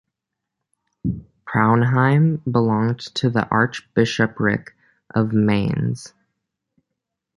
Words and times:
Praunheim 1.45 2.41
belonged 2.51 3.01
to 3.13 3.29
the 3.29 3.47
Archbishopric 3.51 4.73
of 5.13 5.31
Mainz. 5.31 6.15